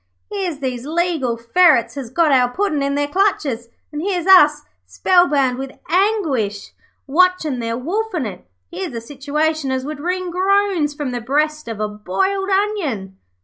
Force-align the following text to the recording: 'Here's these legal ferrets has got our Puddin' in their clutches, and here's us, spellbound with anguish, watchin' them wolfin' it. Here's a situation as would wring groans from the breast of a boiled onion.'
'Here's 0.31 0.57
these 0.61 0.83
legal 0.87 1.37
ferrets 1.37 1.93
has 1.93 2.09
got 2.09 2.31
our 2.31 2.49
Puddin' 2.49 2.81
in 2.81 2.95
their 2.95 3.07
clutches, 3.07 3.69
and 3.91 4.01
here's 4.01 4.25
us, 4.25 4.63
spellbound 4.87 5.59
with 5.59 5.77
anguish, 5.89 6.71
watchin' 7.05 7.59
them 7.59 7.85
wolfin' 7.85 8.25
it. 8.25 8.47
Here's 8.71 8.95
a 8.95 8.99
situation 9.01 9.69
as 9.71 9.85
would 9.85 9.99
wring 9.99 10.31
groans 10.31 10.95
from 10.95 11.11
the 11.11 11.21
breast 11.21 11.67
of 11.67 11.79
a 11.79 11.87
boiled 11.87 12.49
onion.' 12.49 13.19